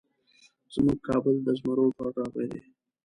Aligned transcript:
زمونږ 0.73 0.99
کابل 1.07 1.35
د 1.45 1.47
زمرو 1.59 1.93
ټاټوبی 1.97 2.45
دی 2.51 2.61